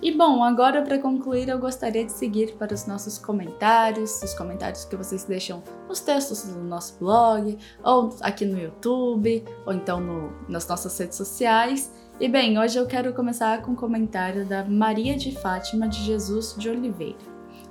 E 0.00 0.10
bom, 0.10 0.42
agora 0.42 0.82
para 0.82 0.98
concluir, 0.98 1.48
eu 1.48 1.58
gostaria 1.58 2.04
de 2.04 2.12
seguir 2.12 2.54
para 2.56 2.74
os 2.74 2.86
nossos 2.86 3.18
comentários, 3.18 4.20
os 4.22 4.34
comentários 4.34 4.84
que 4.84 4.96
vocês 4.96 5.24
deixam 5.24 5.62
nos 5.88 6.00
textos 6.00 6.42
do 6.44 6.60
nosso 6.60 6.98
blog, 6.98 7.56
ou 7.84 8.10
aqui 8.20 8.44
no 8.44 8.58
YouTube, 8.58 9.44
ou 9.64 9.72
então 9.72 10.00
no, 10.00 10.32
nas 10.48 10.66
nossas 10.66 10.98
redes 10.98 11.16
sociais. 11.16 11.92
E 12.22 12.28
bem, 12.28 12.56
hoje 12.56 12.78
eu 12.78 12.86
quero 12.86 13.12
começar 13.12 13.62
com 13.62 13.72
um 13.72 13.74
comentário 13.74 14.46
da 14.46 14.64
Maria 14.64 15.16
de 15.16 15.32
Fátima 15.32 15.88
de 15.88 16.04
Jesus 16.04 16.54
de 16.56 16.70
Oliveira. 16.70 17.18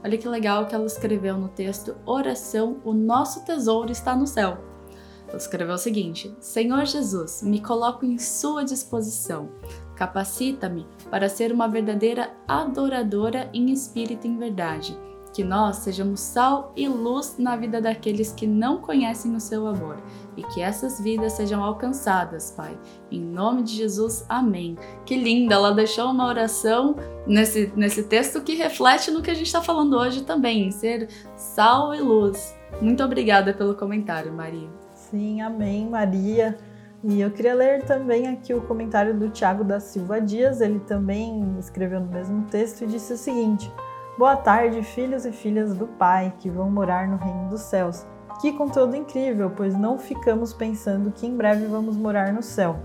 Olha 0.04 0.18
que 0.18 0.28
legal 0.28 0.66
que 0.66 0.76
ela 0.76 0.86
escreveu 0.86 1.38
no 1.38 1.48
texto 1.48 1.96
Oração, 2.06 2.82
o 2.84 2.92
nosso 2.92 3.46
tesouro 3.46 3.94
está 3.94 4.14
no 4.14 4.28
céu. 4.28 4.58
Ela 5.26 5.38
escreveu 5.38 5.76
o 5.76 5.78
seguinte: 5.78 6.36
Senhor 6.42 6.86
Jesus, 6.86 7.42
me 7.42 7.62
coloco 7.62 8.06
em 8.06 8.18
Sua 8.18 8.66
disposição. 8.66 9.48
Capacita-me 9.96 10.86
para 11.10 11.30
ser 11.30 11.54
uma 11.54 11.70
verdadeira 11.70 12.34
adoradora 12.46 13.50
em 13.54 13.72
espírito 13.72 14.28
e 14.28 14.32
em 14.32 14.38
verdade. 14.38 15.00
Que 15.34 15.44
nós 15.44 15.78
sejamos 15.78 16.20
sal 16.20 16.74
e 16.76 16.88
luz 16.88 17.36
na 17.38 17.56
vida 17.56 17.80
daqueles 17.80 18.32
que 18.32 18.46
não 18.46 18.80
conhecem 18.80 19.36
o 19.36 19.40
seu 19.40 19.66
amor 19.66 19.98
e 20.36 20.44
que 20.44 20.62
essas 20.62 21.00
vidas 21.00 21.34
sejam 21.34 21.64
alcançadas, 21.64 22.52
Pai. 22.52 22.78
Em 23.10 23.22
nome 23.22 23.64
de 23.64 23.74
Jesus, 23.74 24.26
amém. 24.28 24.78
Que 25.06 25.16
linda! 25.16 25.56
Ela 25.56 25.72
deixou 25.72 26.10
uma 26.10 26.28
oração 26.28 26.96
nesse, 27.26 27.72
nesse 27.76 28.04
texto 28.04 28.42
que 28.42 28.56
reflete 28.56 29.12
no 29.12 29.22
que 29.22 29.32
a 29.32 29.34
gente 29.34 29.48
está 29.48 29.62
falando 29.62 29.98
hoje 29.98 30.24
também, 30.24 30.68
em 30.68 30.72
ser 30.72 31.08
sal 31.36 31.96
e 31.96 32.02
luz. 32.02 32.56
Muito 32.82 33.04
obrigada 33.04 33.54
pelo 33.54 33.76
comentário, 33.76 34.34
Maria. 34.34 34.70
Sim, 34.94 35.42
amém, 35.42 35.90
Maria. 35.90 36.58
E 37.04 37.20
eu 37.20 37.32
queria 37.32 37.56
ler 37.56 37.84
também 37.84 38.28
aqui 38.28 38.54
o 38.54 38.62
comentário 38.62 39.18
do 39.18 39.30
Tiago 39.30 39.64
da 39.64 39.80
Silva 39.80 40.22
Dias, 40.22 40.62
ele 40.62 40.80
também 40.80 41.56
escreveu 41.58 42.00
no 42.00 42.08
mesmo 42.08 42.46
texto 42.46 42.84
e 42.84 42.88
disse 42.88 43.14
o 43.14 43.18
seguinte: 43.18 43.72
Boa 44.22 44.36
tarde, 44.36 44.84
filhos 44.84 45.26
e 45.26 45.32
filhas 45.32 45.74
do 45.74 45.88
Pai 45.88 46.32
que 46.38 46.48
vão 46.48 46.70
morar 46.70 47.08
no 47.08 47.18
reino 47.18 47.50
dos 47.50 47.62
céus. 47.62 48.06
Que 48.40 48.54
conteúdo 48.54 48.96
incrível, 48.96 49.50
pois 49.50 49.76
não 49.76 49.98
ficamos 49.98 50.54
pensando 50.54 51.10
que 51.10 51.26
em 51.26 51.36
breve 51.36 51.66
vamos 51.66 51.98
morar 51.98 52.32
no 52.32 52.44
céu. 52.44 52.76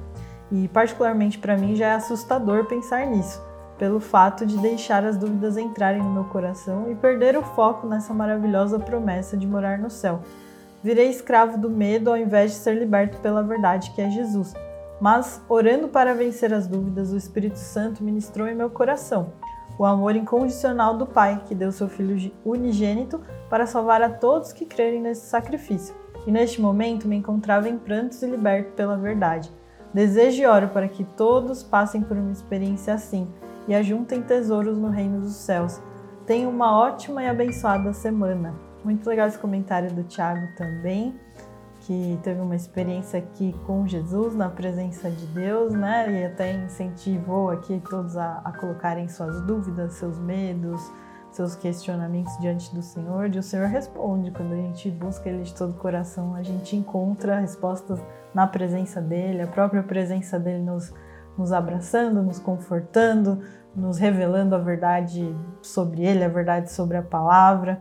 E 0.51 0.67
particularmente 0.69 1.39
para 1.39 1.59
mim 1.59 1.77
já 1.77 1.89
é 1.89 1.93
assustador 1.93 2.65
pensar 2.65 3.07
nisso, 3.07 3.39
pelo 3.77 4.01
fato 4.01 4.47
de 4.47 4.57
deixar 4.57 5.05
as 5.05 5.19
dúvidas 5.19 5.59
entrarem 5.59 6.03
no 6.03 6.09
meu 6.09 6.25
coração 6.25 6.91
e 6.91 6.95
perder 6.95 7.37
o 7.37 7.43
foco 7.43 7.87
nessa 7.87 8.15
maravilhosa 8.15 8.79
promessa 8.79 9.37
de 9.37 9.47
morar 9.47 9.79
no 9.79 9.91
céu. 9.91 10.23
Virei 10.83 11.11
escravo 11.11 11.59
do 11.59 11.69
medo 11.69 12.09
ao 12.09 12.17
invés 12.17 12.53
de 12.53 12.57
ser 12.57 12.79
liberto 12.79 13.19
pela 13.21 13.43
verdade 13.43 13.91
que 13.91 14.01
é 14.01 14.09
Jesus. 14.09 14.55
Mas, 14.99 15.43
orando 15.51 15.89
para 15.89 16.15
vencer 16.15 16.55
as 16.55 16.67
dúvidas, 16.67 17.13
o 17.13 17.17
Espírito 17.19 17.59
Santo 17.59 18.03
ministrou 18.03 18.49
em 18.49 18.55
meu 18.55 18.71
coração 18.71 19.35
o 19.79 19.85
amor 19.85 20.17
incondicional 20.17 20.97
do 20.97 21.07
Pai, 21.07 21.43
que 21.47 21.55
deu 21.55 21.71
seu 21.71 21.89
Filho 21.89 22.33
unigênito 22.45 23.21
para 23.49 23.67
salvar 23.67 24.03
a 24.03 24.11
todos 24.11 24.53
que 24.53 24.65
crerem 24.65 25.01
nesse 25.01 25.27
sacrifício. 25.27 25.95
E 26.27 26.31
neste 26.33 26.61
momento 26.61 27.07
me 27.07 27.17
encontrava 27.17 27.69
em 27.69 27.79
prantos 27.79 28.23
e 28.23 28.27
liberto 28.27 28.73
pela 28.73 28.97
verdade. 28.97 29.53
Desejo 29.95 30.43
e 30.43 30.47
oro 30.47 30.69
para 30.69 30.89
que 30.89 31.05
todos 31.05 31.63
passem 31.63 32.03
por 32.03 32.17
uma 32.17 32.33
experiência 32.33 32.93
assim 32.93 33.29
e 33.69 33.75
ajuntem 33.75 34.23
tesouros 34.23 34.77
no 34.79 34.89
reino 34.89 35.21
dos 35.21 35.35
céus. 35.35 35.81
Tenha 36.27 36.49
uma 36.49 36.77
ótima 36.77 37.23
e 37.23 37.29
abençoada 37.29 37.93
semana. 37.93 38.55
Muito 38.85 39.09
legal 39.09 39.29
esse 39.29 39.39
comentário 39.39 39.93
do 39.93 40.05
Tiago 40.05 40.47
também, 40.57 41.15
que 41.87 42.19
teve 42.25 42.41
uma 42.41 42.57
experiência 42.57 43.21
aqui 43.21 43.55
com 43.65 43.87
Jesus, 43.87 44.35
na 44.35 44.49
presença 44.49 45.09
de 45.09 45.25
Deus, 45.27 45.73
né? 45.73 46.21
E 46.21 46.25
até 46.25 46.53
incentivou 46.53 47.49
aqui 47.51 47.81
todos 47.89 48.17
a, 48.17 48.41
a 48.45 48.51
colocarem 48.51 49.09
suas 49.09 49.41
dúvidas, 49.43 49.93
seus 49.93 50.19
medos, 50.19 50.81
seus 51.31 51.55
questionamentos 51.55 52.37
diante 52.41 52.75
do 52.75 52.83
Senhor. 52.83 53.33
E 53.33 53.39
o 53.39 53.43
Senhor 53.43 53.69
responde. 53.69 54.33
Quando 54.33 54.53
a 54.55 54.57
gente 54.57 54.91
busca 54.91 55.29
Ele 55.29 55.45
de 55.45 55.55
todo 55.55 55.71
o 55.71 55.75
coração, 55.75 56.35
a 56.35 56.43
gente 56.43 56.75
encontra 56.75 57.39
respostas 57.39 58.03
na 58.35 58.49
presença 58.49 59.01
dEle, 59.01 59.43
a 59.43 59.47
própria 59.47 59.85
presença 59.85 60.41
dEle 60.41 60.65
nos, 60.65 60.93
nos 61.39 61.53
abraçando, 61.53 62.21
nos 62.21 62.41
confortando, 62.41 63.41
nos 63.77 63.97
revelando 63.97 64.57
a 64.57 64.59
verdade 64.59 65.33
sobre 65.63 66.05
Ele, 66.05 66.25
a 66.25 66.29
verdade 66.29 66.73
sobre 66.73 66.97
a 66.97 67.03
palavra. 67.03 67.81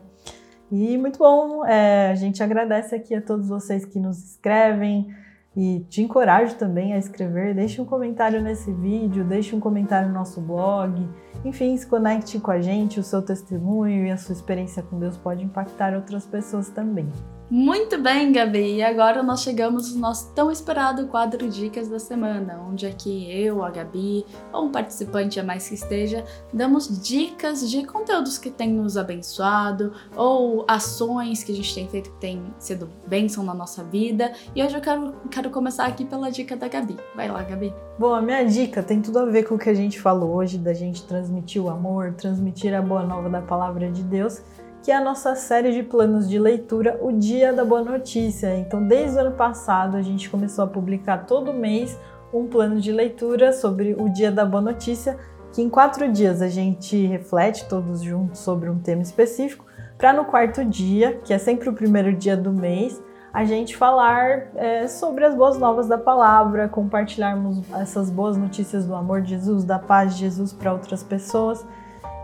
E 0.71 0.97
muito 0.97 1.19
bom, 1.19 1.65
é, 1.65 2.09
a 2.11 2.15
gente 2.15 2.41
agradece 2.41 2.95
aqui 2.95 3.13
a 3.13 3.21
todos 3.21 3.47
vocês 3.47 3.85
que 3.85 3.99
nos 3.99 4.17
escrevem 4.31 5.13
e 5.55 5.85
te 5.89 6.01
encorajo 6.01 6.55
também 6.55 6.93
a 6.93 6.97
escrever. 6.97 7.53
Deixe 7.53 7.79
um 7.81 7.85
comentário 7.85 8.41
nesse 8.41 8.71
vídeo, 8.73 9.23
deixe 9.23 9.55
um 9.55 9.59
comentário 9.59 10.09
no 10.09 10.13
nosso 10.13 10.41
blog. 10.41 11.07
Enfim, 11.45 11.77
se 11.77 11.87
conecte 11.87 12.39
com 12.39 12.51
a 12.51 12.59
gente, 12.59 12.99
o 12.99 13.03
seu 13.03 13.21
testemunho 13.21 14.05
e 14.05 14.11
a 14.11 14.17
sua 14.17 14.33
experiência 14.33 14.83
com 14.83 14.99
Deus 14.99 15.15
pode 15.15 15.43
impactar 15.43 15.93
outras 15.93 16.25
pessoas 16.25 16.69
também. 16.69 17.09
Muito 17.47 18.01
bem, 18.01 18.31
Gabi! 18.31 18.77
E 18.77 18.83
agora 18.83 19.21
nós 19.21 19.41
chegamos 19.41 19.93
no 19.93 20.01
nosso 20.01 20.33
tão 20.33 20.49
esperado 20.49 21.05
quadro 21.05 21.47
Dicas 21.47 21.87
da 21.87 21.99
Semana, 21.99 22.59
onde 22.67 22.87
aqui 22.87 23.31
eu, 23.31 23.63
a 23.63 23.69
Gabi, 23.69 24.25
ou 24.51 24.65
um 24.65 24.71
participante 24.71 25.39
a 25.39 25.43
mais 25.43 25.69
que 25.69 25.75
esteja, 25.75 26.25
damos 26.51 27.03
dicas 27.07 27.69
de 27.69 27.85
conteúdos 27.85 28.39
que 28.39 28.49
têm 28.49 28.73
nos 28.73 28.97
abençoado, 28.97 29.93
ou 30.15 30.65
ações 30.67 31.43
que 31.43 31.51
a 31.51 31.55
gente 31.55 31.75
tem 31.75 31.87
feito 31.87 32.09
que 32.09 32.17
têm 32.17 32.43
sido 32.57 32.89
bênção 33.05 33.43
na 33.43 33.53
nossa 33.53 33.83
vida. 33.83 34.33
E 34.55 34.63
hoje 34.63 34.75
eu 34.75 34.81
quero, 34.81 35.13
quero 35.29 35.51
começar 35.51 35.85
aqui 35.85 36.03
pela 36.03 36.31
dica 36.31 36.57
da 36.57 36.67
Gabi. 36.67 36.97
Vai 37.15 37.29
lá, 37.29 37.43
Gabi! 37.43 37.71
Bom, 37.99 38.15
a 38.15 38.23
minha 38.23 38.43
dica 38.43 38.81
tem 38.81 38.99
tudo 39.03 39.19
a 39.19 39.25
ver 39.25 39.43
com 39.43 39.53
o 39.53 39.59
que 39.59 39.69
a 39.69 39.73
gente 39.75 40.01
falou 40.01 40.33
hoje, 40.33 40.57
da 40.57 40.73
gente 40.73 41.03
transmitir 41.03 41.63
o 41.63 41.69
amor, 41.69 42.13
transmitir 42.13 42.73
a 42.73 42.81
boa 42.81 43.03
nova 43.03 43.29
da 43.29 43.41
palavra 43.41 43.91
de 43.91 44.01
Deus 44.01 44.41
que 44.85 44.91
é 44.91 44.95
a 44.95 45.01
nossa 45.01 45.35
série 45.35 45.71
de 45.71 45.81
planos 45.81 46.29
de 46.29 46.37
leitura, 46.37 46.99
o 47.01 47.11
Dia 47.11 47.51
da 47.51 47.65
Boa 47.65 47.83
Notícia. 47.83 48.55
Então, 48.55 48.87
desde 48.87 49.17
o 49.17 49.21
ano 49.21 49.31
passado, 49.31 49.97
a 49.97 50.01
gente 50.03 50.29
começou 50.29 50.63
a 50.63 50.67
publicar 50.67 51.25
todo 51.25 51.51
mês 51.51 51.99
um 52.31 52.45
plano 52.45 52.79
de 52.79 52.91
leitura 52.91 53.51
sobre 53.51 53.95
o 53.97 54.07
Dia 54.09 54.31
da 54.31 54.45
Boa 54.45 54.61
Notícia, 54.61 55.17
que 55.51 55.59
em 55.59 55.71
quatro 55.71 56.07
dias 56.11 56.39
a 56.39 56.47
gente 56.47 57.03
reflete 57.07 57.67
todos 57.67 58.03
juntos 58.03 58.41
sobre 58.41 58.69
um 58.69 58.77
tema 58.77 59.01
específico, 59.01 59.65
para 59.97 60.13
no 60.13 60.23
quarto 60.23 60.63
dia, 60.63 61.19
que 61.25 61.33
é 61.33 61.39
sempre 61.39 61.67
o 61.67 61.73
primeiro 61.73 62.13
dia 62.13 62.37
do 62.37 62.53
mês, 62.53 63.01
a 63.33 63.43
gente 63.43 63.75
falar 63.75 64.51
é, 64.55 64.87
sobre 64.87 65.25
as 65.25 65.33
boas 65.33 65.57
novas 65.57 65.87
da 65.87 65.97
palavra, 65.97 66.69
compartilharmos 66.69 67.59
essas 67.73 68.11
boas 68.11 68.37
notícias 68.37 68.85
do 68.85 68.93
amor 68.93 69.23
de 69.23 69.31
Jesus, 69.31 69.63
da 69.63 69.79
paz 69.79 70.13
de 70.13 70.19
Jesus 70.19 70.53
para 70.53 70.71
outras 70.71 71.01
pessoas. 71.01 71.65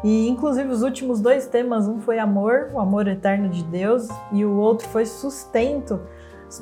E 0.04 0.28
inclusive 0.28 0.70
os 0.70 0.82
últimos 0.82 1.20
dois 1.22 1.48
temas, 1.48 1.88
um 1.88 2.00
foi 2.00 2.18
amor, 2.18 2.70
o 2.74 2.80
amor 2.80 3.08
eterno 3.08 3.50
de 3.50 3.64
Deus, 3.64 4.08
e 4.32 4.44
o 4.44 4.58
outro 4.58 4.88
foi 4.88 5.06
sustento. 5.06 6.00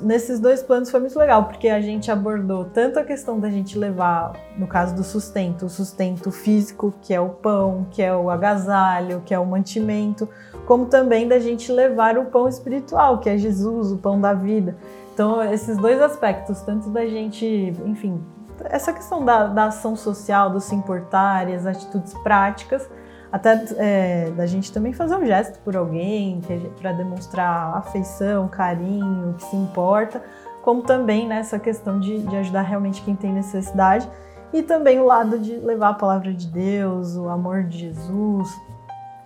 Nesses 0.02 0.40
dois 0.40 0.62
planos 0.62 0.92
foi 0.92 1.00
muito 1.00 1.18
legal, 1.18 1.46
porque 1.46 1.68
a 1.68 1.82
gente 1.82 2.12
abordou 2.12 2.66
tanto 2.66 3.00
a 3.00 3.04
questão 3.04 3.40
da 3.40 3.50
gente 3.50 3.78
levar, 3.78 4.34
no 4.56 4.68
caso 4.68 4.94
do 4.94 5.04
sustento, 5.04 5.66
o 5.66 5.70
sustento 5.70 6.30
físico, 6.30 6.94
que 7.02 7.12
é 7.14 7.20
o 7.20 7.30
pão, 7.30 7.88
que 7.90 8.02
é 8.02 8.16
o 8.16 8.30
agasalho, 8.30 9.24
que 9.26 9.34
é 9.34 9.40
o 9.40 9.46
mantimento, 9.46 10.30
como 10.68 10.86
também 10.86 11.28
da 11.28 11.40
gente 11.40 11.72
levar 11.72 12.20
o 12.20 12.26
pão 12.26 12.48
espiritual, 12.48 13.20
que 13.20 13.30
é 13.30 13.38
Jesus, 13.38 13.92
o 13.92 13.98
pão 13.98 14.22
da 14.22 14.34
vida. 14.34 14.78
Então, 15.14 15.42
esses 15.42 15.76
dois 15.78 16.00
aspectos, 16.00 16.62
tanto 16.62 16.90
da 16.90 17.06
gente, 17.08 17.74
enfim, 17.84 18.22
essa 18.66 18.94
questão 18.94 19.26
da, 19.26 19.48
da 19.48 19.66
ação 19.66 19.96
social, 19.96 20.50
do 20.50 20.60
se 20.60 20.76
importar 20.76 21.50
e 21.50 21.56
as 21.56 21.66
atitudes 21.66 22.14
práticas, 22.24 22.88
até 23.32 23.64
é, 23.78 24.32
da 24.32 24.46
gente 24.46 24.72
também 24.72 24.92
fazer 24.94 25.16
um 25.16 25.26
gesto 25.26 25.60
por 25.60 25.76
alguém 25.76 26.42
para 26.80 26.92
demonstrar 26.92 27.78
afeição, 27.78 28.48
carinho, 28.48 29.36
que 29.38 29.44
se 29.44 29.56
importa, 29.56 30.22
como 30.64 30.82
também 30.82 31.28
nessa 31.28 31.58
né, 31.58 31.64
questão 31.64 32.00
de, 32.00 32.20
de 32.20 32.36
ajudar 32.38 32.62
realmente 32.62 33.02
quem 33.04 33.16
tem 33.16 33.32
necessidade 33.32 34.10
e 34.52 34.64
também 34.64 35.00
o 35.00 35.06
lado 35.06 35.38
de 35.38 35.56
levar 35.58 35.90
a 35.90 35.94
palavra 35.94 36.34
de 36.34 36.48
Deus, 36.48 37.16
o 37.16 37.30
amor 37.30 37.64
de 37.64 37.78
Jesus. 37.78 38.50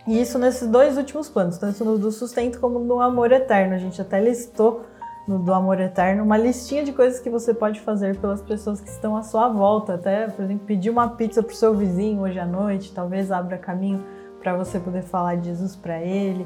E 0.06 0.22
isso 0.22 0.38
nesses 0.38 0.68
dois 0.68 0.98
últimos 0.98 1.30
planos, 1.30 1.58
tanto 1.58 1.84
no 1.86 1.98
do 1.98 2.12
sustento 2.12 2.60
como 2.60 2.80
no 2.80 3.00
amor 3.00 3.32
eterno. 3.32 3.74
A 3.74 3.78
gente 3.78 4.02
até 4.02 4.20
listou 4.20 4.82
no 5.28 5.40
do 5.40 5.54
amor 5.54 5.80
eterno, 5.80 6.24
uma 6.24 6.38
listinha 6.38 6.84
de 6.84 6.92
coisas 6.92 7.20
que 7.20 7.30
você 7.30 7.54
pode 7.54 7.80
fazer 7.80 8.18
pelas 8.18 8.42
pessoas 8.42 8.82
que 8.82 8.90
estão 8.90 9.16
à 9.16 9.24
sua 9.24 9.48
volta. 9.48 9.96
Até, 9.96 10.28
por 10.28 10.44
exemplo, 10.44 10.66
pedir 10.66 10.90
uma 10.90 11.10
pizza 11.10 11.42
para 11.42 11.54
o 11.54 11.56
seu 11.56 11.74
vizinho 11.74 12.22
hoje 12.22 12.40
à 12.40 12.46
noite, 12.46 12.92
talvez 12.94 13.32
abra 13.32 13.58
caminho 13.58 14.04
para 14.40 14.56
você 14.56 14.80
poder 14.80 15.04
falar 15.04 15.36
de 15.36 15.46
Jesus 15.46 15.76
para 15.76 16.02
ele. 16.02 16.46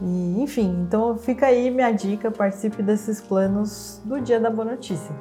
E, 0.00 0.40
enfim, 0.40 0.84
então 0.86 1.18
fica 1.18 1.46
aí 1.46 1.70
minha 1.70 1.90
dica, 1.90 2.30
participe 2.30 2.82
desses 2.82 3.20
planos 3.20 4.00
do 4.04 4.20
Dia 4.20 4.38
da 4.38 4.50
Boa 4.50 4.70
Notícia. 4.70 5.14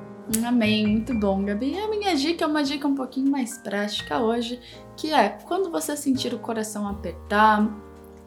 Amém, 0.45 0.87
muito 0.87 1.13
bom, 1.13 1.43
Gabi. 1.43 1.73
E 1.73 1.79
a 1.79 1.89
minha 1.89 2.15
dica 2.15 2.45
é 2.45 2.47
uma 2.47 2.63
dica 2.63 2.87
um 2.87 2.95
pouquinho 2.95 3.29
mais 3.29 3.57
prática 3.57 4.19
hoje, 4.19 4.59
que 4.95 5.11
é 5.11 5.29
quando 5.45 5.69
você 5.69 5.97
sentir 5.97 6.33
o 6.33 6.39
coração 6.39 6.87
apertar, 6.87 7.67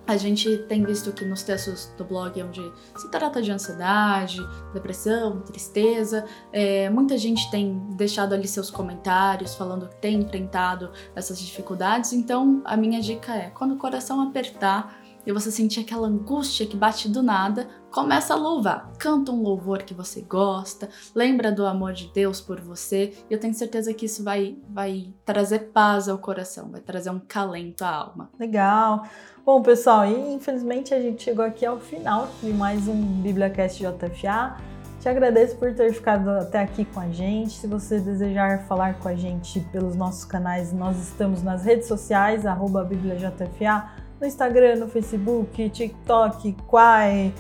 A 0.06 0.18
gente 0.18 0.58
tem 0.68 0.84
visto 0.84 1.12
que 1.12 1.24
nos 1.24 1.42
textos 1.42 1.86
do 1.96 2.04
blog, 2.04 2.42
onde 2.42 2.60
se 2.94 3.10
trata 3.10 3.40
de 3.40 3.50
ansiedade, 3.50 4.38
depressão, 4.74 5.40
tristeza, 5.40 6.26
é, 6.52 6.90
muita 6.90 7.16
gente 7.16 7.50
tem 7.50 7.78
deixado 7.96 8.34
ali 8.34 8.46
seus 8.46 8.70
comentários 8.70 9.54
falando 9.54 9.88
que 9.88 9.96
tem 9.96 10.20
enfrentado 10.20 10.90
essas 11.16 11.38
dificuldades. 11.38 12.12
Então, 12.12 12.60
a 12.66 12.76
minha 12.76 13.00
dica 13.00 13.34
é: 13.34 13.50
quando 13.50 13.74
o 13.74 13.78
coração 13.78 14.20
apertar, 14.20 15.03
e 15.26 15.32
você 15.32 15.50
sentir 15.50 15.80
aquela 15.80 16.08
angústia 16.08 16.66
que 16.66 16.76
bate 16.76 17.08
do 17.08 17.22
nada, 17.22 17.68
começa 17.90 18.34
a 18.34 18.36
louvar. 18.36 18.92
Canta 18.98 19.32
um 19.32 19.42
louvor 19.42 19.82
que 19.82 19.94
você 19.94 20.20
gosta, 20.20 20.88
lembra 21.14 21.50
do 21.50 21.66
amor 21.66 21.92
de 21.92 22.10
Deus 22.12 22.40
por 22.40 22.60
você, 22.60 23.12
e 23.30 23.34
eu 23.34 23.40
tenho 23.40 23.54
certeza 23.54 23.94
que 23.94 24.06
isso 24.06 24.22
vai, 24.22 24.58
vai 24.68 25.14
trazer 25.24 25.70
paz 25.72 26.08
ao 26.08 26.18
coração, 26.18 26.70
vai 26.70 26.80
trazer 26.80 27.10
um 27.10 27.20
calento 27.20 27.84
à 27.84 27.90
alma. 27.90 28.30
Legal. 28.38 29.06
Bom, 29.44 29.62
pessoal, 29.62 30.06
e 30.06 30.34
infelizmente 30.34 30.94
a 30.94 31.00
gente 31.00 31.22
chegou 31.22 31.44
aqui 31.44 31.64
ao 31.64 31.78
final 31.78 32.28
de 32.42 32.52
mais 32.52 32.88
um 32.88 33.00
BíbliaCast 33.22 33.82
JFA. 33.82 34.56
Te 35.00 35.08
agradeço 35.10 35.56
por 35.56 35.74
ter 35.74 35.92
ficado 35.92 36.30
até 36.30 36.62
aqui 36.62 36.86
com 36.86 36.98
a 36.98 37.10
gente. 37.10 37.52
Se 37.52 37.66
você 37.66 38.00
desejar 38.00 38.66
falar 38.66 38.94
com 39.00 39.08
a 39.08 39.14
gente 39.14 39.60
pelos 39.70 39.94
nossos 39.94 40.24
canais, 40.24 40.72
nós 40.72 40.96
estamos 40.96 41.42
nas 41.42 41.62
redes 41.62 41.86
sociais, 41.86 42.46
arroba 42.46 42.82
BíbliaJFA 42.82 43.93
no 44.20 44.26
Instagram, 44.26 44.76
no 44.76 44.88
Facebook, 44.88 45.70
TikTok, 45.70 46.52
Quai, 46.66 47.32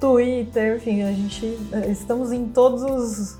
Twitter, 0.00 0.76
enfim, 0.76 1.02
a 1.02 1.12
gente 1.12 1.58
eh, 1.72 1.90
estamos 1.90 2.32
em 2.32 2.46
todos 2.46 2.82
os 2.82 3.38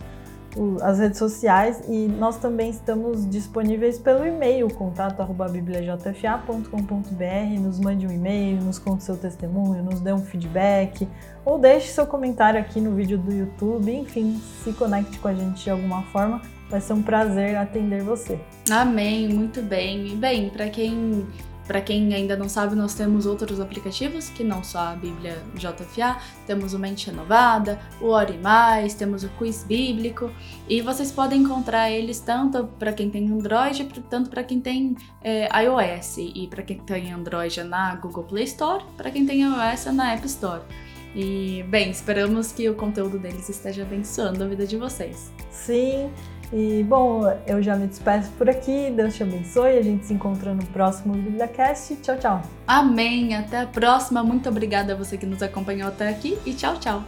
as 0.82 0.98
redes 0.98 1.18
sociais 1.18 1.82
e 1.86 2.08
nós 2.08 2.38
também 2.38 2.70
estamos 2.70 3.28
disponíveis 3.28 3.98
pelo 3.98 4.26
e-mail 4.26 4.70
contato@bibliajfa.com.br. 4.70 7.60
Nos 7.60 7.78
mande 7.78 8.06
um 8.06 8.10
e-mail, 8.10 8.62
nos 8.62 8.78
conte 8.78 9.04
seu 9.04 9.18
testemunho, 9.18 9.82
nos 9.82 10.00
dê 10.00 10.14
um 10.14 10.24
feedback 10.24 11.06
ou 11.44 11.58
deixe 11.58 11.88
seu 11.88 12.06
comentário 12.06 12.58
aqui 12.58 12.80
no 12.80 12.94
vídeo 12.94 13.18
do 13.18 13.30
YouTube. 13.32 13.94
Enfim, 13.94 14.40
se 14.64 14.72
conecte 14.72 15.18
com 15.18 15.28
a 15.28 15.34
gente 15.34 15.64
de 15.64 15.70
alguma 15.70 16.04
forma. 16.04 16.40
Vai 16.70 16.80
ser 16.80 16.94
um 16.94 17.02
prazer 17.02 17.56
atender 17.56 18.02
você. 18.02 18.40
Amém, 18.70 19.28
muito 19.28 19.60
bem. 19.62 20.16
Bem, 20.16 20.48
para 20.48 20.68
quem 20.68 21.26
para 21.66 21.80
quem 21.80 22.14
ainda 22.14 22.36
não 22.36 22.48
sabe, 22.48 22.74
nós 22.74 22.94
temos 22.94 23.26
outros 23.26 23.60
aplicativos 23.60 24.28
que 24.28 24.44
não 24.44 24.62
só 24.62 24.78
a 24.78 24.94
Bíblia 24.94 25.42
JFA, 25.54 26.16
temos 26.46 26.74
o 26.74 26.78
Mente 26.78 27.10
Renovada, 27.10 27.80
o 28.00 28.08
Ore 28.08 28.38
Mais, 28.38 28.94
temos 28.94 29.24
o 29.24 29.28
Quiz 29.30 29.64
Bíblico 29.64 30.30
e 30.68 30.80
vocês 30.80 31.10
podem 31.10 31.42
encontrar 31.42 31.90
eles 31.90 32.20
tanto 32.20 32.64
para 32.78 32.92
quem 32.92 33.10
tem 33.10 33.30
Android, 33.30 33.84
tanto 34.08 34.30
para 34.30 34.44
quem 34.44 34.60
tem 34.60 34.96
é, 35.22 35.48
iOS 35.64 36.18
e 36.18 36.46
para 36.48 36.62
quem 36.62 36.78
tem 36.78 37.12
Android 37.12 37.58
é 37.58 37.64
na 37.64 37.96
Google 37.96 38.24
Play 38.24 38.44
Store, 38.44 38.84
para 38.96 39.10
quem 39.10 39.26
tem 39.26 39.42
iOS 39.42 39.86
é 39.86 39.92
na 39.92 40.12
App 40.12 40.26
Store. 40.26 40.62
E 41.14 41.64
bem, 41.70 41.90
esperamos 41.90 42.52
que 42.52 42.68
o 42.68 42.74
conteúdo 42.74 43.18
deles 43.18 43.48
esteja 43.48 43.82
abençoando 43.82 44.44
a 44.44 44.46
vida 44.46 44.66
de 44.66 44.76
vocês. 44.76 45.32
Sim. 45.50 46.10
E 46.52 46.84
bom, 46.84 47.22
eu 47.46 47.62
já 47.62 47.76
me 47.76 47.86
despeço 47.86 48.30
por 48.32 48.48
aqui. 48.48 48.90
Deus 48.90 49.14
te 49.14 49.22
abençoe. 49.22 49.78
A 49.78 49.82
gente 49.82 50.06
se 50.06 50.14
encontra 50.14 50.54
no 50.54 50.64
próximo 50.66 51.14
BíbliaCast. 51.14 51.96
Tchau, 51.96 52.16
tchau. 52.18 52.42
Amém. 52.66 53.34
Até 53.34 53.60
a 53.60 53.66
próxima. 53.66 54.22
Muito 54.22 54.48
obrigada 54.48 54.92
a 54.92 54.96
você 54.96 55.16
que 55.16 55.26
nos 55.26 55.42
acompanhou 55.42 55.88
até 55.88 56.08
aqui 56.08 56.38
e 56.46 56.54
tchau, 56.54 56.78
tchau. 56.78 57.02